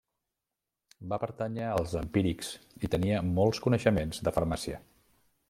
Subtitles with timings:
[1.11, 2.49] Va pertànyer als empírics
[2.87, 4.83] i tenia molts coneixements de farmàcia.